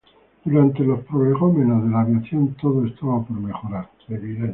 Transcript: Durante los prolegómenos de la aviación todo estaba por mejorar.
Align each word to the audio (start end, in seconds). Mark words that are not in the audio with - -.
Durante 0.43 0.83
los 0.83 1.01
prolegómenos 1.01 1.83
de 1.83 1.89
la 1.91 2.01
aviación 2.01 2.55
todo 2.55 2.87
estaba 2.87 3.23
por 3.23 3.39
mejorar. 3.39 3.87